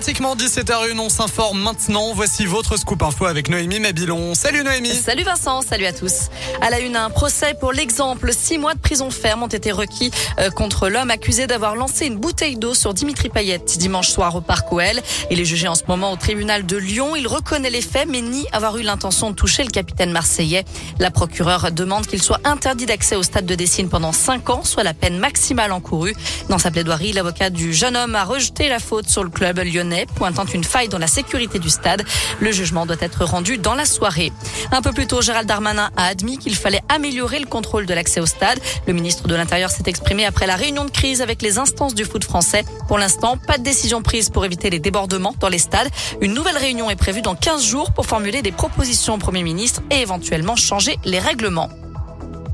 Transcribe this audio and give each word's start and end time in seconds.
pratiquement 0.00 0.34
17h01, 0.34 0.98
on 0.98 1.10
s'informe 1.10 1.60
maintenant. 1.60 2.14
Voici 2.14 2.46
votre 2.46 2.78
scoop 2.78 3.02
info 3.02 3.26
avec 3.26 3.50
Noémie 3.50 3.80
Mabilon. 3.80 4.34
Salut 4.34 4.64
Noémie. 4.64 4.94
Salut 4.94 5.24
Vincent, 5.24 5.60
salut 5.60 5.84
à 5.84 5.92
tous. 5.92 6.30
À 6.62 6.70
la 6.70 6.80
une, 6.80 6.96
un 6.96 7.10
procès 7.10 7.52
pour 7.52 7.70
l'exemple. 7.72 8.32
Six 8.32 8.56
mois 8.56 8.72
de 8.72 8.78
prison 8.78 9.10
ferme 9.10 9.42
ont 9.42 9.48
été 9.48 9.72
requis 9.72 10.10
euh, 10.38 10.48
contre 10.48 10.88
l'homme 10.88 11.10
accusé 11.10 11.46
d'avoir 11.46 11.76
lancé 11.76 12.06
une 12.06 12.16
bouteille 12.16 12.56
d'eau 12.56 12.72
sur 12.72 12.94
Dimitri 12.94 13.28
Payet 13.28 13.58
dimanche 13.76 14.08
soir 14.08 14.34
au 14.36 14.40
Parc 14.40 14.72
OL. 14.72 15.02
Il 15.30 15.38
est 15.38 15.44
jugé 15.44 15.68
en 15.68 15.74
ce 15.74 15.82
moment 15.86 16.12
au 16.12 16.16
tribunal 16.16 16.64
de 16.64 16.78
Lyon. 16.78 17.14
Il 17.14 17.28
reconnaît 17.28 17.68
les 17.68 17.82
faits, 17.82 18.08
mais 18.08 18.22
nie 18.22 18.46
avoir 18.52 18.78
eu 18.78 18.82
l'intention 18.82 19.28
de 19.28 19.34
toucher 19.34 19.64
le 19.64 19.70
capitaine 19.70 20.12
marseillais. 20.12 20.64
La 20.98 21.10
procureure 21.10 21.72
demande 21.72 22.06
qu'il 22.06 22.22
soit 22.22 22.40
interdit 22.44 22.86
d'accès 22.86 23.16
au 23.16 23.22
stade 23.22 23.44
de 23.44 23.54
Dessine 23.54 23.90
pendant 23.90 24.12
cinq 24.12 24.48
ans, 24.48 24.64
soit 24.64 24.82
la 24.82 24.94
peine 24.94 25.18
maximale 25.18 25.72
encourue. 25.72 26.16
Dans 26.48 26.58
sa 26.58 26.70
plaidoirie, 26.70 27.12
l'avocat 27.12 27.50
du 27.50 27.74
jeune 27.74 27.98
homme 27.98 28.14
a 28.14 28.24
rejeté 28.24 28.70
la 28.70 28.78
faute 28.78 29.06
sur 29.06 29.24
le 29.24 29.28
club 29.28 29.58
pointant 30.14 30.44
une 30.44 30.64
faille 30.64 30.88
dans 30.88 30.98
la 30.98 31.06
sécurité 31.06 31.58
du 31.58 31.70
stade. 31.70 32.04
Le 32.40 32.52
jugement 32.52 32.86
doit 32.86 32.96
être 33.00 33.24
rendu 33.24 33.58
dans 33.58 33.74
la 33.74 33.84
soirée. 33.84 34.32
Un 34.72 34.82
peu 34.82 34.92
plus 34.92 35.06
tôt, 35.06 35.20
Gérald 35.20 35.46
Darmanin 35.46 35.90
a 35.96 36.06
admis 36.06 36.38
qu'il 36.38 36.54
fallait 36.54 36.82
améliorer 36.88 37.38
le 37.38 37.46
contrôle 37.46 37.86
de 37.86 37.94
l'accès 37.94 38.20
au 38.20 38.26
stade. 38.26 38.58
Le 38.86 38.92
ministre 38.92 39.28
de 39.28 39.34
l'Intérieur 39.34 39.70
s'est 39.70 39.84
exprimé 39.86 40.24
après 40.24 40.46
la 40.46 40.56
réunion 40.56 40.84
de 40.84 40.90
crise 40.90 41.22
avec 41.22 41.42
les 41.42 41.58
instances 41.58 41.94
du 41.94 42.04
foot 42.04 42.24
français. 42.24 42.64
Pour 42.88 42.98
l'instant, 42.98 43.36
pas 43.36 43.58
de 43.58 43.62
décision 43.62 44.02
prise 44.02 44.30
pour 44.30 44.44
éviter 44.44 44.70
les 44.70 44.78
débordements 44.78 45.34
dans 45.40 45.48
les 45.48 45.58
stades. 45.58 45.88
Une 46.20 46.34
nouvelle 46.34 46.56
réunion 46.56 46.90
est 46.90 46.96
prévue 46.96 47.22
dans 47.22 47.34
15 47.34 47.64
jours 47.64 47.92
pour 47.92 48.06
formuler 48.06 48.42
des 48.42 48.52
propositions 48.52 49.14
au 49.14 49.18
Premier 49.18 49.42
ministre 49.42 49.82
et 49.90 50.00
éventuellement 50.00 50.56
changer 50.56 50.98
les 51.04 51.18
règlements. 51.18 51.70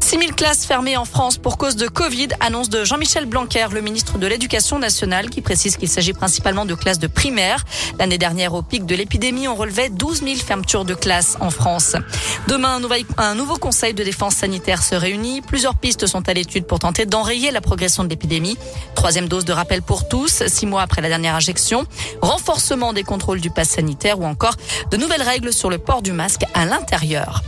6000 0.00 0.34
classes 0.34 0.64
fermées 0.64 0.96
en 0.96 1.04
France 1.04 1.36
pour 1.36 1.58
cause 1.58 1.76
de 1.76 1.88
Covid, 1.88 2.28
annonce 2.40 2.68
de 2.68 2.84
Jean-Michel 2.84 3.26
Blanquer, 3.26 3.66
le 3.72 3.80
ministre 3.80 4.18
de 4.18 4.26
l'Éducation 4.26 4.78
nationale, 4.78 5.30
qui 5.30 5.40
précise 5.40 5.76
qu'il 5.76 5.88
s'agit 5.88 6.12
principalement 6.12 6.64
de 6.64 6.74
classes 6.74 6.98
de 6.98 7.06
primaire. 7.06 7.64
L'année 7.98 8.18
dernière, 8.18 8.54
au 8.54 8.62
pic 8.62 8.86
de 8.86 8.94
l'épidémie, 8.94 9.48
on 9.48 9.54
relevait 9.54 9.88
12 9.88 10.22
000 10.22 10.36
fermetures 10.36 10.84
de 10.84 10.94
classes 10.94 11.36
en 11.40 11.50
France. 11.50 11.96
Demain, 12.48 12.80
un 13.18 13.34
nouveau 13.34 13.56
conseil 13.56 13.94
de 13.94 14.04
défense 14.04 14.36
sanitaire 14.36 14.82
se 14.82 14.94
réunit. 14.94 15.40
Plusieurs 15.40 15.74
pistes 15.74 16.06
sont 16.06 16.28
à 16.28 16.34
l'étude 16.34 16.66
pour 16.66 16.78
tenter 16.78 17.06
d'enrayer 17.06 17.50
la 17.50 17.60
progression 17.60 18.04
de 18.04 18.08
l'épidémie. 18.08 18.56
Troisième 18.94 19.28
dose 19.28 19.44
de 19.44 19.52
rappel 19.52 19.82
pour 19.82 20.08
tous, 20.08 20.44
six 20.46 20.66
mois 20.66 20.82
après 20.82 21.02
la 21.02 21.08
dernière 21.08 21.34
injection. 21.34 21.86
Renforcement 22.22 22.92
des 22.92 23.02
contrôles 23.02 23.40
du 23.40 23.50
pass 23.50 23.70
sanitaire 23.70 24.20
ou 24.20 24.24
encore 24.24 24.54
de 24.90 24.96
nouvelles 24.96 25.22
règles 25.22 25.52
sur 25.52 25.70
le 25.70 25.78
port 25.78 26.02
du 26.02 26.12
masque 26.12 26.44
à 26.54 26.64
l'intérieur. 26.64 27.42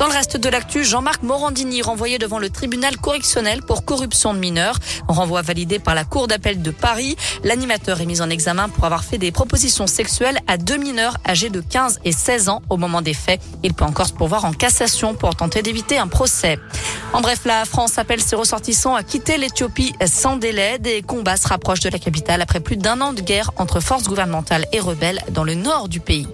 Dans 0.00 0.06
le 0.06 0.14
reste 0.14 0.38
de 0.38 0.48
l'actu, 0.48 0.82
Jean-Marc 0.82 1.22
Morandini 1.22 1.82
renvoyé 1.82 2.16
devant 2.16 2.38
le 2.38 2.48
tribunal 2.48 2.96
correctionnel 2.96 3.60
pour 3.60 3.84
corruption 3.84 4.32
de 4.32 4.38
mineurs. 4.38 4.78
Renvoi 5.08 5.42
validé 5.42 5.78
par 5.78 5.94
la 5.94 6.04
Cour 6.04 6.26
d'appel 6.26 6.62
de 6.62 6.70
Paris. 6.70 7.16
L'animateur 7.44 8.00
est 8.00 8.06
mis 8.06 8.22
en 8.22 8.30
examen 8.30 8.70
pour 8.70 8.86
avoir 8.86 9.04
fait 9.04 9.18
des 9.18 9.30
propositions 9.30 9.86
sexuelles 9.86 10.38
à 10.46 10.56
deux 10.56 10.78
mineurs 10.78 11.18
âgés 11.28 11.50
de 11.50 11.60
15 11.60 12.00
et 12.06 12.12
16 12.12 12.48
ans 12.48 12.62
au 12.70 12.78
moment 12.78 13.02
des 13.02 13.12
faits. 13.12 13.42
Il 13.62 13.74
peut 13.74 13.84
encore 13.84 14.06
se 14.06 14.14
pourvoir 14.14 14.46
en 14.46 14.54
cassation 14.54 15.12
pour 15.12 15.36
tenter 15.36 15.60
d'éviter 15.60 15.98
un 15.98 16.08
procès. 16.08 16.58
En 17.12 17.20
bref, 17.20 17.40
la 17.44 17.66
France 17.66 17.98
appelle 17.98 18.22
ses 18.22 18.36
ressortissants 18.36 18.94
à 18.94 19.02
quitter 19.02 19.36
l'Éthiopie 19.36 19.92
sans 20.06 20.36
délai. 20.36 20.78
Des 20.78 21.02
combats 21.02 21.36
se 21.36 21.46
rapprochent 21.46 21.80
de 21.80 21.90
la 21.90 21.98
capitale 21.98 22.40
après 22.40 22.60
plus 22.60 22.78
d'un 22.78 23.02
an 23.02 23.12
de 23.12 23.20
guerre 23.20 23.50
entre 23.56 23.80
forces 23.80 24.04
gouvernementales 24.04 24.64
et 24.72 24.80
rebelles 24.80 25.20
dans 25.32 25.44
le 25.44 25.56
nord 25.56 25.90
du 25.90 26.00
pays. 26.00 26.26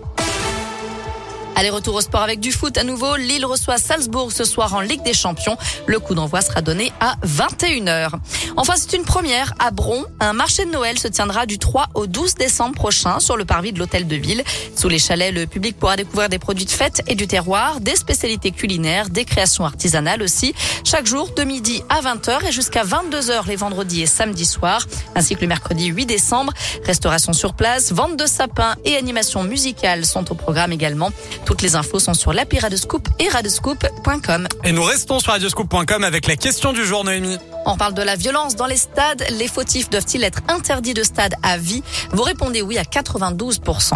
Allez, 1.59 1.71
retour 1.71 1.95
au 1.95 2.03
sport 2.03 2.21
avec 2.21 2.39
du 2.39 2.53
foot 2.53 2.77
à 2.77 2.85
nouveau. 2.85 3.17
Lille 3.17 3.47
reçoit 3.47 3.79
Salzbourg 3.79 4.31
ce 4.31 4.45
soir 4.45 4.75
en 4.75 4.81
Ligue 4.81 5.03
des 5.03 5.15
Champions. 5.15 5.57
Le 5.87 5.99
coup 5.99 6.15
d'envoi 6.15 6.43
sera 6.43 6.61
donné 6.61 6.93
à 7.01 7.17
21h. 7.25 8.11
Enfin, 8.59 8.75
c'est 8.77 8.95
une 8.95 9.05
première 9.05 9.55
à 9.59 9.71
Bron. 9.71 10.05
Un 10.21 10.35
marché 10.35 10.67
de 10.67 10.71
Noël 10.71 10.99
se 10.99 11.09
tiendra 11.09 11.47
du 11.47 11.59
3 11.59 11.87
au 11.95 12.07
12 12.07 12.35
décembre 12.35 12.75
prochain 12.75 13.21
sur 13.21 13.39
le 13.39 13.47
parvis 13.47 13.73
de 13.73 13.79
l'hôtel 13.79 14.07
de 14.07 14.17
ville. 14.17 14.45
Sous 14.77 14.91
les 14.91 14.99
chalets, 14.99 15.33
le 15.33 15.47
public 15.47 15.79
pourra 15.79 15.97
découvrir 15.97 16.29
des 16.29 16.39
produits 16.39 16.67
de 16.67 16.71
fête 16.71 17.01
et 17.07 17.15
du 17.15 17.27
terroir, 17.27 17.81
des 17.81 17.97
spécialités 17.97 18.51
culinaires, 18.51 19.09
des 19.09 19.25
créations 19.25 19.65
artisanales 19.65 20.21
aussi. 20.23 20.55
Chaque 20.85 21.07
jour 21.07 21.31
de 21.35 21.43
midi 21.43 21.83
à 21.89 22.03
20h 22.03 22.47
et 22.47 22.53
jusqu'à 22.53 22.85
22h 22.85 23.47
les 23.47 23.57
vendredis 23.57 24.03
et 24.03 24.07
samedis 24.07 24.45
soirs, 24.45 24.87
ainsi 25.15 25.35
que 25.35 25.41
le 25.41 25.47
mercredi 25.47 25.87
8 25.87 26.05
décembre. 26.05 26.53
Restauration 26.85 27.33
sur 27.33 27.55
place, 27.55 27.93
vente 27.93 28.19
de 28.19 28.27
sapins 28.27 28.75
et 28.85 28.95
animation 28.97 29.43
musicale 29.43 30.05
sont 30.05 30.31
au 30.31 30.35
programme 30.35 30.73
également. 30.73 31.11
Toutes 31.47 31.63
les 31.63 31.77
infos 31.77 32.01
sont 32.01 32.13
sur 32.13 32.33
l'appli 32.33 32.59
Radescoop 32.59 33.09
et 33.21 33.29
radescoop.com. 33.29 34.49
Et 34.65 34.73
nous 34.73 34.83
restons 34.83 35.21
sur 35.21 35.33
radioscoop.com 35.33 36.03
avec 36.03 36.27
la 36.27 36.35
question 36.35 36.73
du 36.73 36.85
jour, 36.85 37.05
Noémie. 37.05 37.39
On 37.65 37.77
parle 37.77 37.95
de 37.95 38.03
la 38.03 38.17
violence 38.17 38.57
dans 38.57 38.67
les 38.67 38.77
stades. 38.77 39.25
Les 39.31 39.47
fautifs 39.47 39.89
doivent-ils 39.89 40.25
être 40.25 40.41
interdits 40.49 40.95
de 40.95 41.05
stade 41.05 41.35
à 41.45 41.57
vie? 41.57 41.85
Vous 42.11 42.23
répondez 42.23 42.63
oui 42.63 42.79
à 42.79 42.83
92%. 42.83 43.95